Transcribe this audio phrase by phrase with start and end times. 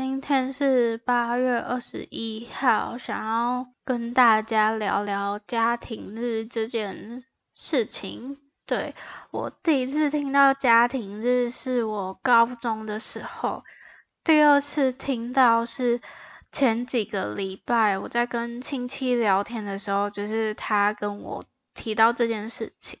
[0.00, 7.24] 今天是八月二十一号，想要跟大家聊聊家庭日这件
[7.56, 8.38] 事情。
[8.64, 8.94] 对
[9.32, 13.64] 我第一次听到家庭日是我高中的时候，
[14.22, 16.00] 第二次听到是
[16.52, 21.44] 前几个礼拜我在跟亲戚聊天的时候，就是他跟我
[21.74, 22.96] 提到这件事情。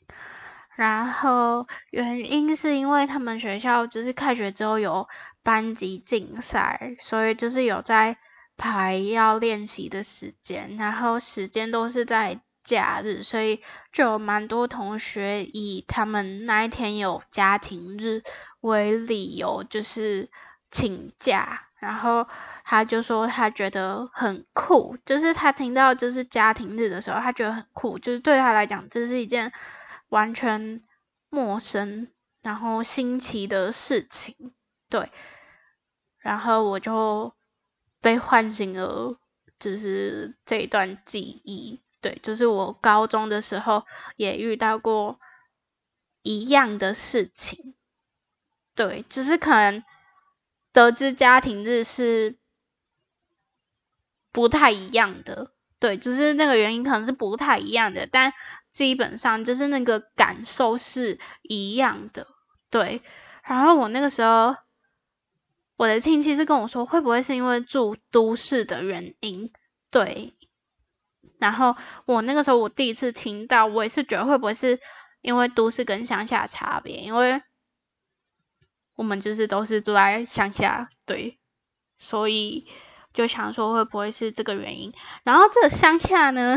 [0.78, 5.04] 然后原因是因为他们学校就是开学之后有
[5.42, 8.16] 班级竞赛，所以就是有在
[8.56, 13.60] 排要练习的时间，然后时间都是在假日，所以
[13.92, 18.22] 就有蛮多同学以他们那一天有家庭日
[18.60, 20.30] 为理由，就是
[20.70, 21.60] 请假。
[21.80, 22.24] 然后
[22.64, 29.52] 他就说他觉得很酷，就是他听到就是家庭日的时候，他觉得很酷，就是对他来讲这是一件。
[30.08, 30.80] 完全
[31.28, 32.08] 陌生，
[32.40, 34.54] 然后新奇的事情，
[34.88, 35.10] 对，
[36.18, 37.34] 然后我就
[38.00, 39.18] 被唤醒了，
[39.58, 43.84] 就是这一段记忆，对，就是我高中的时候
[44.16, 45.20] 也遇到过
[46.22, 47.74] 一样的事情，
[48.74, 49.84] 对，只是可能
[50.72, 52.38] 得知家庭日是
[54.32, 58.32] 不太一样的，对，就是那个原因可能是不太一样的，但。
[58.78, 62.28] 基本上就是那个感受是一样的，
[62.70, 63.02] 对。
[63.42, 64.54] 然后我那个时候，
[65.76, 69.50] 我的亲戚是跟我说，会不会是因为住都市的原因？
[69.90, 70.32] 对。
[71.40, 71.74] 然后
[72.06, 74.78] 我那个时候，我第一次听到，我也是觉得会不会是
[75.22, 76.98] 因为都市跟乡下差别？
[76.98, 77.42] 因为
[78.94, 81.40] 我们就是都是住在乡下，对。
[81.96, 82.64] 所以
[83.12, 84.94] 就想说，会不会是这个原因？
[85.24, 86.56] 然后这乡下呢？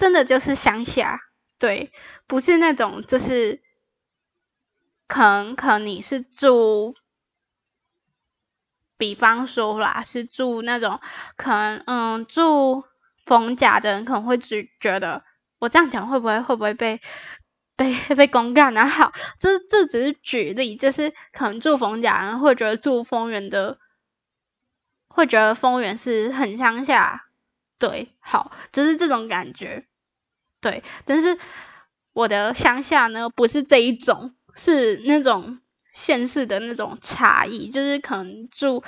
[0.00, 1.20] 真的就是乡下，
[1.58, 1.92] 对，
[2.26, 3.60] 不是那种就是，
[5.06, 6.94] 可能可能你是住，
[8.96, 10.98] 比方说啦，是住那种
[11.36, 12.82] 可能嗯住
[13.26, 15.22] 逢甲的人可能会只觉得
[15.58, 16.98] 我这样讲会不会会不会被
[17.76, 18.86] 被被公干啊？
[18.88, 23.78] 好，这这只是举例，就是可能住逢甲人会觉得住丰原的，
[25.08, 27.26] 会觉得丰原是很乡下，
[27.78, 29.86] 对，好，就是这种感觉。
[30.60, 31.38] 对，但是
[32.12, 35.58] 我的乡下呢，不是这一种，是那种
[35.94, 38.84] 县市的那种差异，就是可能住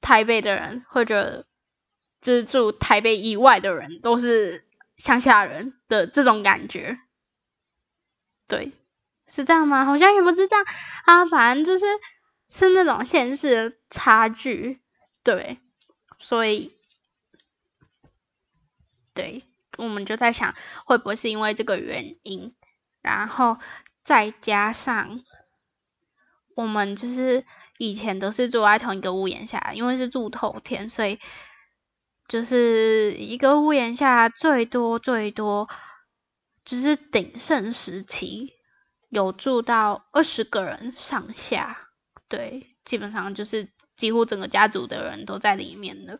[0.00, 1.44] 台北的人，或者
[2.20, 4.64] 就是住台北以外的人，都是
[4.96, 7.00] 乡下人的这种感觉。
[8.46, 8.72] 对，
[9.26, 9.84] 是这样吗？
[9.84, 10.64] 好像也不是这样
[11.04, 11.84] 啊，反正就是
[12.48, 14.80] 是那种县市的差距。
[15.24, 15.58] 对，
[16.20, 16.72] 所以
[19.12, 19.42] 对。
[19.78, 20.54] 我们就在想，
[20.84, 22.54] 会不会是因为这个原因，
[23.02, 23.58] 然后
[24.04, 25.22] 再加上
[26.54, 27.44] 我们就是
[27.78, 31.18] 以前都是住在同一个屋檐下，因为是住头天，所以
[32.28, 35.68] 就是一个屋檐下最多最多，
[36.64, 38.54] 就是鼎盛时期
[39.10, 41.90] 有住到二十个人上下，
[42.28, 46.18] 对，基本上就是几乎整个家族的人都在里面了。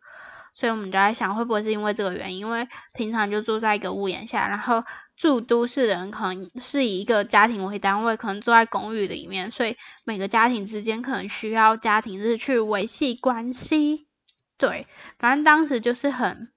[0.57, 2.39] 所以我们就在想，会不会是因为这个原因？
[2.39, 4.83] 因为平常就住在一个屋檐下，然后
[5.15, 14.09] 住都市的人可能是以一个家庭为单位，可能住在公寓里面，所以每个家庭之间可能需要家庭日去维系关系。
[14.57, 14.87] 对，
[15.19, 16.51] 反正当时就是很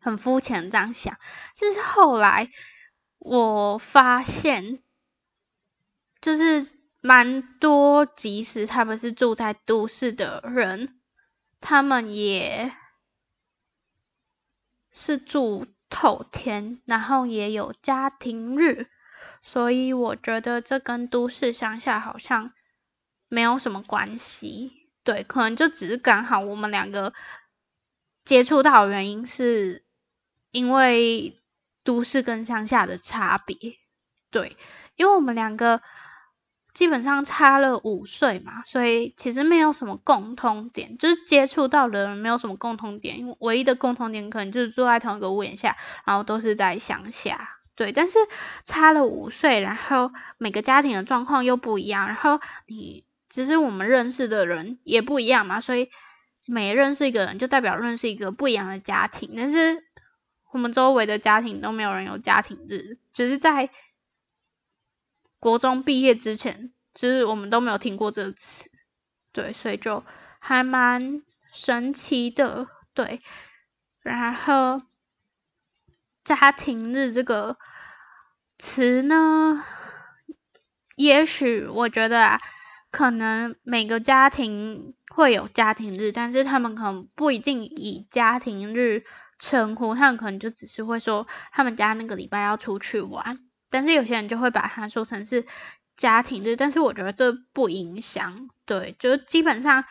[0.00, 1.16] 很肤浅这样想。
[1.54, 2.50] 就是后来
[3.20, 4.82] 我发现，
[6.20, 10.99] 就是蛮多，即使他们是住在都市的人，
[11.60, 12.72] 他们也。
[14.92, 18.88] 是住透天，然后也有家庭日，
[19.40, 22.52] 所以我觉得这跟都市乡下好像
[23.28, 24.88] 没有什么关系。
[25.04, 27.14] 对，可能就只是刚好我们两个
[28.24, 29.86] 接触到的原因，是
[30.50, 31.40] 因为
[31.84, 33.56] 都市跟乡下的差别。
[34.28, 34.56] 对，
[34.96, 35.80] 因为我们两个。
[36.72, 47.90] 基本上差了五岁嘛，所以其实没有什么共通点，就是接触到的人没有什么共通点，唯一的共同点可能就是住在同一个屋檐下，然后都是在乡下，对。
[47.90, 48.18] 但是
[48.64, 55.88] 差了五岁，然后每个家庭的状况又不一样，然后你其实我们认识的人也不一样嘛，所以
[56.46, 59.32] 每认识一个人就代表认识一个不一样的家庭。
[59.36, 59.82] 但是
[60.52, 63.68] 我们周围的家庭都没有人有家庭日，就是在。
[65.40, 68.70] 国中毕业之前，就是我们都没有听过这个词，
[69.32, 70.04] 对，所以就
[70.38, 71.22] 还蛮
[71.52, 73.20] 神奇的，对。
[74.02, 74.82] 然后
[76.22, 77.56] 家庭日这个
[78.58, 79.64] 词呢，
[80.96, 82.38] 也许我觉得啊，
[82.90, 89.04] 可能每个家庭会有家庭日，但是他们可能不一定以家庭日
[89.38, 93.38] 称呼，他们可能就只是会说他们家那个礼拜要出去玩，
[93.70, 95.46] 但是有些人就会把它说成是
[95.96, 99.84] 家庭日，但是我觉得这不影响，对，就基本上，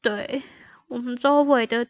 [0.00, 0.42] 对
[0.88, 1.88] 我们周围的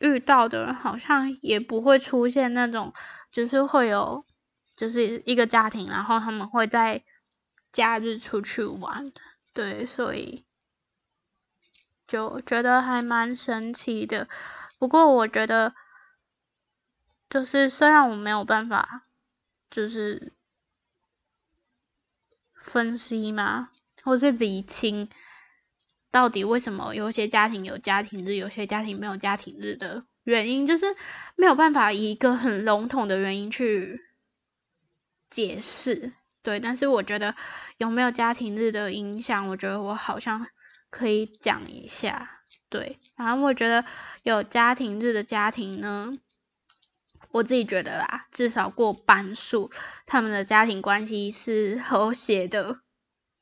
[0.00, 2.92] 遇到的人好像也不会出现那种，
[3.32, 4.24] 就是会有
[4.76, 7.02] 就是一个家庭，然后他们会在
[7.72, 9.12] 假日出去玩。
[9.52, 10.44] 对，所以
[12.06, 14.28] 就觉得还蛮神奇的。
[14.78, 15.74] 不过我觉得，
[17.30, 19.05] 就是虽然我没有办法，
[19.70, 20.32] 就是
[22.54, 23.70] 分析嘛，
[24.02, 25.08] 或是理清
[26.10, 30.86] 到底为什么有些家庭有家庭日，有些家庭没有家庭日的原因，就是
[31.36, 34.00] 没有办法以一个很笼统的原因去
[35.28, 36.12] 解释。
[36.42, 37.34] 对，但是我觉得
[37.78, 40.46] 有没有家庭日的影响，我觉得我好像
[40.90, 42.42] 可以讲一下。
[42.68, 43.84] 对，然后我觉得
[44.22, 46.16] 有家庭日的家庭呢，
[47.36, 49.70] 我自己觉得啦，至少过半数
[50.06, 52.80] 他们的家庭关系是和谐的，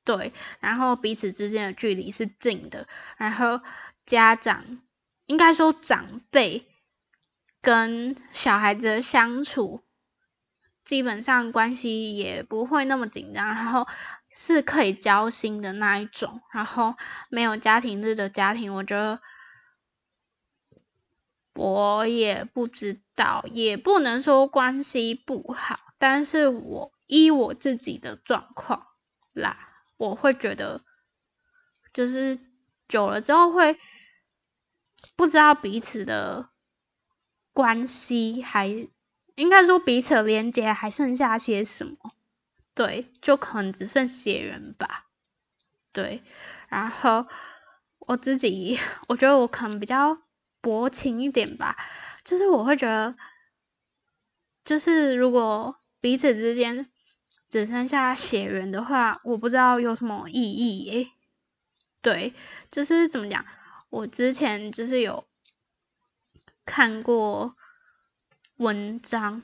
[0.05, 2.87] 对，然后彼此之间的距离是近的，
[3.17, 3.61] 然后
[4.05, 4.81] 家长
[5.27, 6.67] 应该说长辈
[7.61, 9.83] 跟小孩子的相处。
[10.85, 13.89] 基本上关系也不会那么紧张，然后
[14.31, 16.43] 是可以交心的那一种。
[16.53, 16.95] 然后
[17.31, 19.19] 没有家庭日的家庭，我觉得
[21.55, 25.81] 我也不知道，也不能说关系不好。
[25.99, 28.87] 但是我依我自己的状况
[29.33, 30.85] 啦，我会觉得
[31.93, 32.39] 就是
[32.89, 33.79] 久了之后会
[35.17, 36.51] 不知道彼此的
[37.53, 38.89] 关系还。
[39.37, 41.97] 应该说彼此连接还剩下些什么？
[42.73, 45.07] 对，就可能只剩血缘吧。
[45.91, 46.23] 对，
[46.69, 47.27] 然后
[47.99, 48.79] 我自己，
[49.09, 50.17] 我觉得我可能比较
[50.65, 51.77] 薄情一点吧，
[52.25, 53.15] 就是我会觉得，
[54.65, 56.91] 就是如果彼此之间
[57.51, 61.09] 只剩下血缘的话，我不知道有什么意义耶。
[62.01, 62.33] 对，
[62.71, 63.45] 就是怎么讲，
[63.91, 65.27] 我之前就是有
[66.65, 67.55] 看过。
[68.59, 69.43] 文章，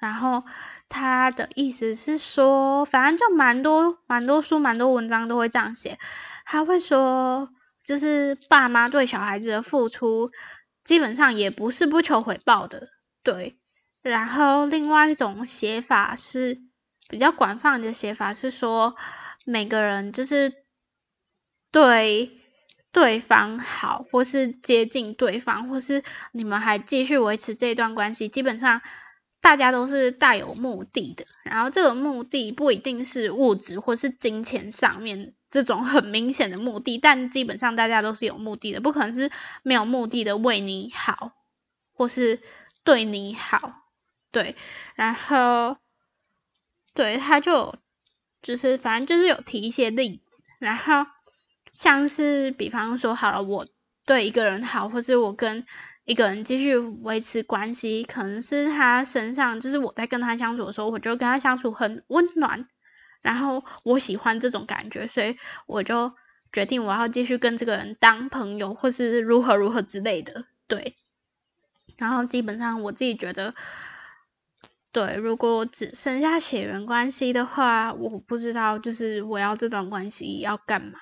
[0.00, 0.42] 然后
[0.88, 5.96] 他的意思是说，反正就蛮多蛮多书、蛮多文章都会这样写。
[6.44, 7.48] 他会说，
[7.90, 10.30] 就是爸妈对小孩子的付出，
[10.84, 12.86] 基本上也不是不求回报的，
[13.24, 13.58] 对。
[14.00, 16.56] 然后另外一种写法是
[17.08, 18.94] 比较广泛的写法是说，
[19.44, 20.52] 每个人就是
[21.72, 22.36] 对。
[22.92, 26.02] 对方好，或是接近对方，或是
[26.32, 28.82] 你们还继续维持这段关系，基本上
[29.40, 31.24] 大家都是带有目的的。
[31.44, 39.30] 然后这个目的不一定是物质或是金钱上面这种很明显的目的，但基本上大家都是有目的的，不可能是
[39.62, 41.32] 没有目的的为你好，
[41.92, 42.40] 或是
[42.84, 43.86] 对你好。
[44.30, 44.54] 对，
[44.94, 45.76] 然后
[46.94, 47.74] 对他就
[48.42, 51.06] 就是反正就是有提一些例子，然后。
[51.72, 53.64] 像是比方说，好了，我
[54.04, 55.64] 对一个人好，或是我跟
[56.04, 62.68] 一个人继续维持关系，可能是他身上，就是我在跟他相处的时候，我就跟他相处很温暖，
[63.22, 65.36] 然后我喜欢这种感觉，所以
[65.66, 66.12] 我就
[66.52, 70.96] 决定我要继续跟这个人当朋友，或是如何如何之类的，对。
[71.96, 73.54] 然后基本上我自己觉得，
[74.90, 80.98] 对，如果只剩下血缘关系的话，我不知道，就是我要这段关系要干嘛。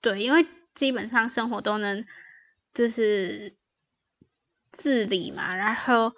[0.00, 2.04] 对，因为基本上生活都能
[2.72, 3.56] 就是
[4.72, 6.14] 自理嘛，然后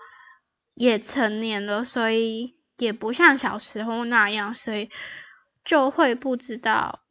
[0.74, 4.90] 也成年了，所以也不像小时候那样，所以
[5.64, 7.04] 就会不知道，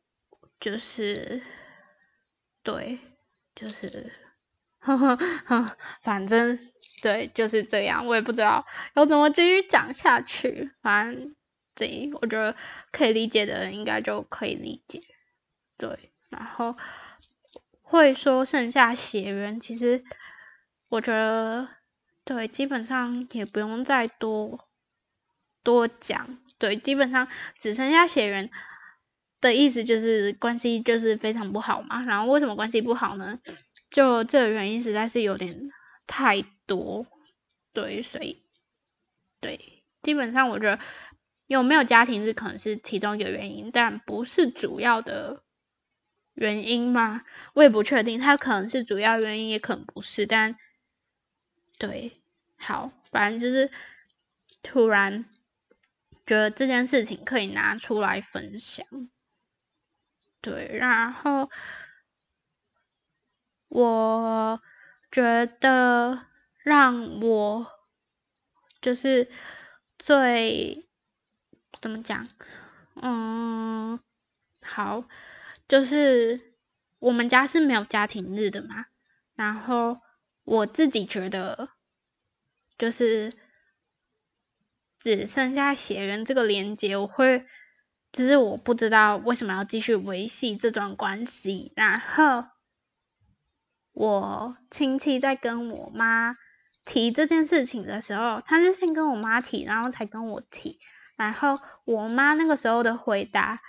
[0.60, 1.42] 就是
[2.64, 3.00] 对，
[3.56, 4.12] 就是
[4.80, 6.58] 呵呵呵，反正
[7.02, 10.72] 对就是这样，我也不知道要怎么继续讲下去。
[10.82, 11.36] 反正
[11.76, 12.56] 对，我觉得
[12.92, 15.02] 可以理解的人应该就可以理解，
[15.78, 16.12] 对。
[16.30, 16.76] 然后
[17.82, 20.04] 会说剩下血缘，其实
[20.90, 21.70] 我觉得
[22.26, 24.68] 对，基本上也不用再多
[25.68, 26.40] 多讲。
[26.58, 27.28] 对，基本上
[27.60, 28.50] 只剩下血缘
[29.42, 32.02] 的意思就是关系就是非常不好嘛。
[32.04, 33.38] 然后为什么关系不好呢？
[33.92, 35.70] 就这个原因实在是有点
[36.08, 37.06] 太多。
[37.74, 38.42] 对，所以
[39.42, 40.80] 对，基本上我觉得
[41.48, 45.44] 有没有家庭是可能是其中一个原因，但不是主要的。
[46.40, 47.24] 原因吗？
[47.56, 50.28] 我也不确定，它可能是主要原因，也可能不是。
[50.28, 50.56] 但
[51.80, 52.22] 对，
[52.58, 53.72] 好，反正就是
[54.62, 55.26] 突然
[56.28, 58.86] 觉得这件事情可以拿出来分享。
[60.42, 61.50] 对，然后
[63.70, 64.62] 我
[65.12, 66.28] 觉得
[66.64, 67.66] 让我
[68.82, 69.30] 就是
[69.98, 70.88] 最
[71.82, 72.28] 怎么讲？
[72.96, 74.00] 嗯，
[74.62, 75.04] 好，
[75.68, 76.56] 就是
[77.00, 78.86] 我们家是没有家庭日的嘛，
[79.36, 80.00] 然后
[80.44, 81.70] 我自己觉得
[82.78, 83.34] 就是
[85.00, 87.46] 只剩下血缘这个连接，我会。
[88.14, 91.74] 只是我不知道为什么要继续维系这段关系。
[91.76, 92.46] 然后
[93.92, 96.38] 我亲戚在跟我妈
[96.86, 100.80] 提这件事情的时候，他是先跟我妈提，然后才跟我提。
[101.18, 103.62] 然后我妈那个时候的回答，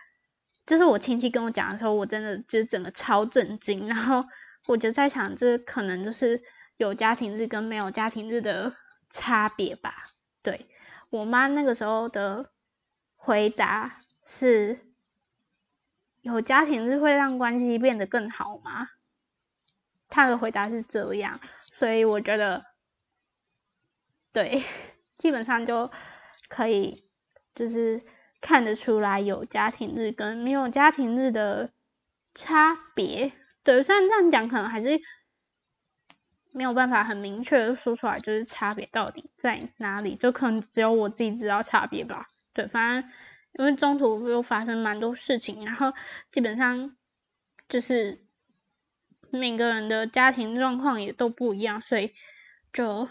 [0.64, 3.88] 就是我亲戚跟我讲的时候，我真的就是整个超震惊。
[3.88, 4.24] 然后
[4.66, 6.40] 我就在想，这可能就是
[6.76, 8.72] 有家庭日跟没有家庭日的
[9.10, 10.12] 差别吧。
[10.42, 10.68] 对
[11.10, 12.50] 我妈那个时候的
[13.16, 14.02] 回答。
[14.30, 14.80] 是
[16.20, 18.90] 有家庭日会让关系变得更好吗？
[20.10, 21.40] 他的回答是这样，
[21.72, 22.62] 所以我觉得，
[24.34, 24.62] 对，
[25.16, 25.90] 基本上就
[26.46, 27.08] 可以
[27.54, 28.04] 就是
[28.42, 31.72] 看得出来有家庭日跟没有家庭日的
[32.34, 33.32] 差别。
[33.62, 35.00] 对，虽然这样讲可能还是
[36.52, 42.28] 没有办法很明确的说出来，就是差别到底在哪里，就可能只有我自己知道差别吧。
[42.52, 43.10] 对，反正。
[43.52, 45.92] 因为中途又发生蛮多事情，然后
[46.30, 46.94] 基本上
[47.68, 48.24] 就是
[49.30, 52.12] 每个人的家庭状况也都不一样，所以
[52.72, 53.08] 就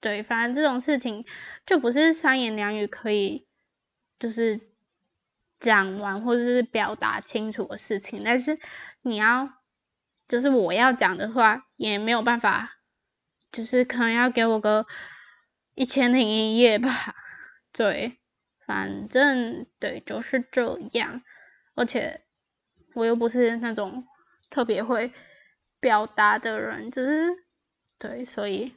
[0.00, 1.24] 对，反正这种事情
[1.66, 3.48] 就不是三言两语可以
[4.18, 4.60] 就是
[5.58, 8.22] 讲完或者是表达清楚的事情。
[8.22, 8.60] 但是
[9.02, 9.59] 你要
[10.30, 12.78] 就是我要讲的话，也没有办法，
[13.52, 14.86] 就是可能要给我个
[15.74, 16.88] 一千零一夜吧，
[17.70, 18.16] 对。
[18.66, 21.24] 反正对，就是这样，
[21.74, 22.24] 而且
[22.94, 24.06] 我又不是那种
[24.48, 25.12] 特别会
[25.80, 27.30] 表达的人，就是
[27.98, 28.72] 对，所以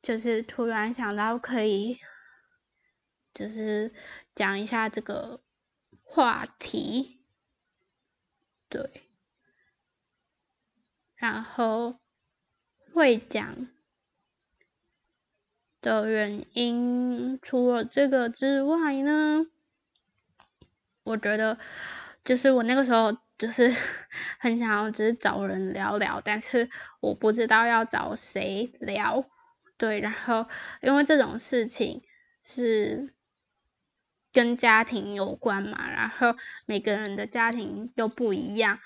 [0.00, 1.98] 就是突然想到可以，
[3.34, 3.92] 就是
[4.34, 5.42] 讲一下这个
[6.02, 7.22] 话题，
[8.70, 9.02] 对，
[11.24, 12.00] 然后
[12.92, 13.66] 会讲。
[15.80, 19.46] 的原因，除了这个之外呢，
[21.02, 21.58] 我觉得
[22.24, 23.74] 就是我那个时候就是
[24.40, 29.24] 很想要，只是找人聊聊，但是我不知道要找谁聊。
[29.76, 30.46] 对，然后
[30.80, 32.02] 因为这种事情
[32.42, 33.14] 是
[34.32, 38.78] 跟家庭有关嘛，然后每个人的家庭又不一样，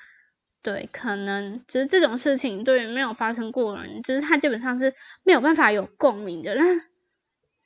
[0.63, 6.55] 对，可能就是这种事情对于没有发生过的人，就是他基本上是没有办法有共鸣的。
[6.55, 6.65] 那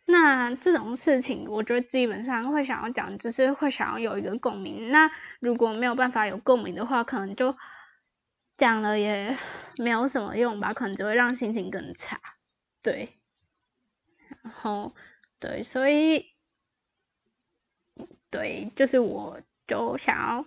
[0.07, 4.91] 那这种事情，我觉得基本上会想要讲，就是会想要有一个共鸣。
[4.91, 7.57] 那如果没有办法有共鸣的话，可能就
[8.57, 9.37] 讲了也
[9.79, 12.21] 没有什么用吧，可能只会让心情更差。
[12.83, 13.21] 对，
[14.43, 14.95] 然后
[15.41, 16.35] 对，所以
[18.31, 20.45] 对，就是我就想要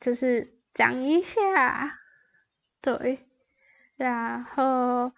[0.00, 1.98] 就是讲一下，
[2.80, 3.28] 对，
[3.96, 5.12] 然后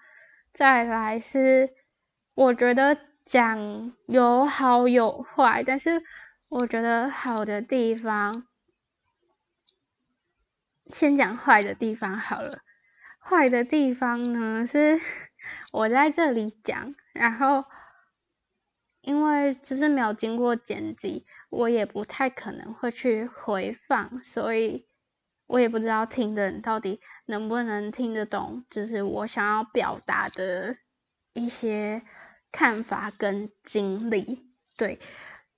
[0.53, 1.73] 再来是
[2.35, 2.99] 我觉得。
[3.25, 6.03] 讲有好有坏，但是
[6.49, 8.49] 我觉得好的地方，
[10.89, 12.59] 先讲坏的地方好了。
[13.21, 15.01] 坏的地方呢，是
[15.71, 17.65] 我在这里讲，然后
[19.03, 24.89] 因为就是没有经过剪辑，我也不太可能会去回放，所以
[25.53, 30.77] 我也不知道听的人到底能不能听得懂，就是我想要表达的
[31.35, 32.03] 一些。
[32.55, 35.01] 看法跟经历，对，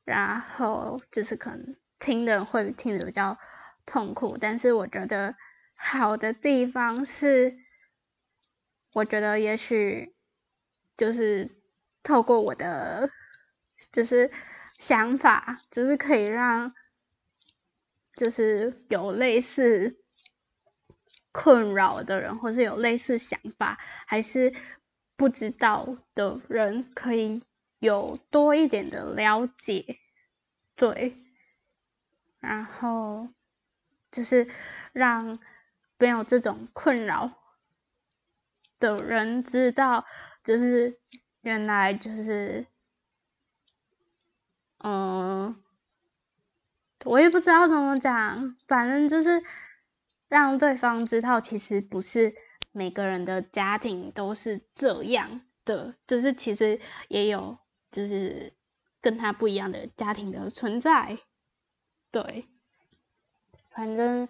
[0.05, 3.37] 然后就是可能听的人会听得比较
[3.85, 5.35] 痛苦，但是我觉得
[5.75, 7.57] 好的地方是，
[8.93, 10.15] 我觉得也许
[10.97, 11.51] 就是
[12.05, 13.11] 透过我的
[13.91, 14.31] 就是
[14.79, 16.73] 想法，就是可以让
[18.17, 19.97] 就是有类似
[21.33, 24.55] 困扰的人，或是有类似想法，还是。
[25.17, 27.45] 不知道的人可以
[27.79, 30.01] 有多一点的了解，
[30.75, 31.17] 对，
[32.41, 33.29] 然后
[34.11, 34.49] 就是
[34.93, 35.39] 让
[35.97, 37.31] 没有这种困扰
[38.81, 40.05] 的人知道，
[40.43, 40.99] 就是
[41.43, 42.67] 原来就是，
[44.79, 45.55] 嗯，
[47.05, 49.43] 我也不知道怎么讲，反正就是
[50.29, 52.35] 让对方知道，其实不是。
[52.77, 57.57] 每个人的家庭都是这样的，就是其实也有
[57.93, 58.53] 就是
[59.01, 61.17] 跟他不一样的家庭的存在，
[62.11, 62.49] 对，
[63.71, 64.27] 反正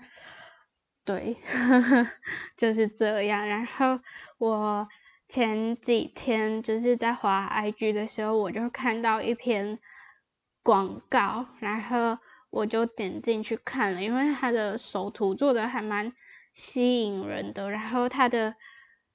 [1.07, 1.39] 对，
[2.55, 3.49] 就是这样。
[3.49, 3.99] 然后
[4.37, 4.87] 我
[5.27, 9.81] 前几天就是在滑 IG 的时候，我就看到一篇
[10.63, 12.19] 广告，然后
[12.55, 16.13] 我就点进去看了，因为它的首图做的还蛮
[16.53, 18.55] 吸引人的，然后它的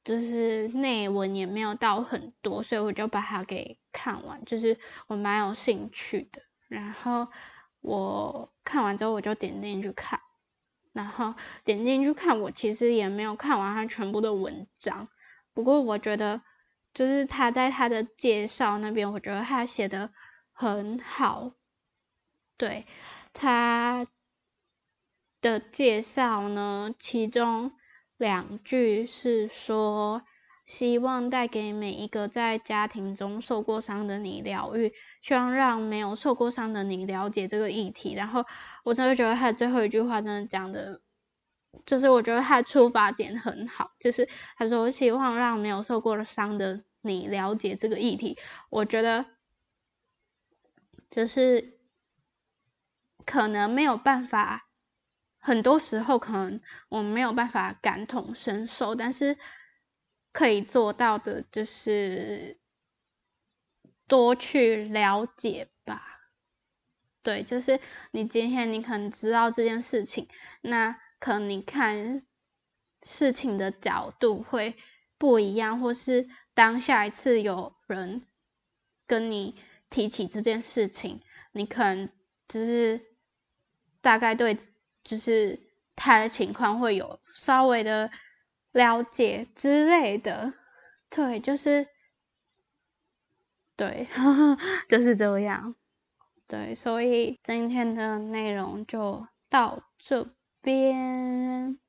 [0.04, 4.78] 就是内文也没有到很多，所以我就把它给看完，就是
[5.08, 6.42] 我蛮有兴趣的。
[6.68, 7.30] 然后
[7.80, 10.20] 我看完之后，我就点进去看。
[10.92, 15.08] 然后点进去看，我其实也没有看完他全部的文章。
[15.54, 16.42] 不过我觉得，
[16.94, 20.12] 就是他在他的介绍那边，我觉得他写的
[20.52, 21.54] 很好。
[22.58, 22.86] 对
[23.34, 24.08] 他
[25.42, 27.72] 的介绍呢，其中
[28.18, 30.24] 两句是说，
[30.66, 38.14] 希望带给每一个在家庭中受过伤的你疗愈，希望让没有受过伤的你了解这个议题。
[38.14, 38.46] 然后。
[38.84, 41.02] 我真的觉得他最后一句话真的讲的，
[41.86, 48.38] 就是我觉得他的出发点很好，就是他说希望让没有受过伤的你了解这个议题。
[48.72, 49.26] 我觉得
[51.12, 51.79] 就是
[53.30, 54.72] 可能没有办法，
[55.38, 56.60] 很多时候可能
[56.90, 59.38] 我们没有办法感同身受，但是
[60.34, 62.60] 可以做到的就是
[64.08, 66.22] 多去了解吧。
[67.22, 70.28] 对，就是你今天你可能知道这件事情，
[70.62, 72.26] 那可能你看
[73.04, 74.76] 事情的角度会
[75.20, 78.26] 不一样，或是当下一次有人
[79.06, 79.56] 跟你
[79.92, 81.22] 提起这件事情，
[81.52, 82.10] 你可能
[82.48, 83.09] 就是
[84.02, 84.58] 大概对
[85.04, 85.60] 就是
[85.96, 88.10] 他的情况会有稍微的
[88.72, 90.54] 了解之类的。
[91.10, 91.88] 对，就是
[93.76, 94.08] 对，
[94.90, 95.74] 就是这样。
[96.48, 100.28] 对，所以今天的内容就到这
[100.62, 101.80] 边。